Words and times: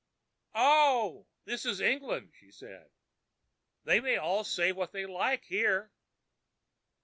"Oh, 0.55 1.27
this 1.45 1.63
is 1.63 1.79
England," 1.79 2.31
she 2.35 2.49
said. 2.49 2.89
"They 3.83 3.99
may 3.99 4.17
all 4.17 4.43
say 4.43 4.71
what 4.71 4.93
they 4.93 5.05
like 5.05 5.43
here." 5.45 5.91